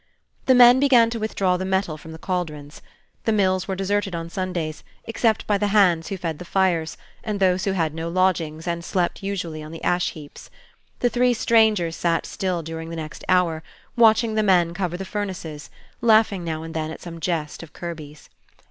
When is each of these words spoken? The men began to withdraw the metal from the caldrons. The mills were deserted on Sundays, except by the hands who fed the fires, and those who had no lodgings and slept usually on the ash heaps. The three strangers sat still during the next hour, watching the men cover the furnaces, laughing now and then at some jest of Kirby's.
The 0.47 0.55
men 0.55 0.79
began 0.79 1.11
to 1.11 1.19
withdraw 1.19 1.57
the 1.57 1.63
metal 1.63 1.95
from 1.95 2.11
the 2.11 2.17
caldrons. 2.17 2.81
The 3.25 3.31
mills 3.31 3.67
were 3.67 3.75
deserted 3.75 4.15
on 4.15 4.31
Sundays, 4.31 4.83
except 5.05 5.45
by 5.45 5.59
the 5.59 5.67
hands 5.67 6.07
who 6.07 6.17
fed 6.17 6.39
the 6.39 6.43
fires, 6.43 6.97
and 7.23 7.39
those 7.39 7.65
who 7.65 7.73
had 7.73 7.93
no 7.93 8.09
lodgings 8.09 8.67
and 8.67 8.83
slept 8.83 9.21
usually 9.21 9.61
on 9.61 9.71
the 9.71 9.83
ash 9.83 10.13
heaps. 10.13 10.49
The 11.01 11.09
three 11.11 11.35
strangers 11.35 11.95
sat 11.95 12.25
still 12.25 12.63
during 12.63 12.89
the 12.89 12.95
next 12.95 13.23
hour, 13.29 13.61
watching 13.95 14.33
the 14.33 14.41
men 14.41 14.73
cover 14.73 14.97
the 14.97 15.05
furnaces, 15.05 15.69
laughing 16.01 16.43
now 16.43 16.63
and 16.63 16.73
then 16.73 16.89
at 16.89 17.01
some 17.03 17.19
jest 17.19 17.61
of 17.61 17.71
Kirby's. 17.71 18.27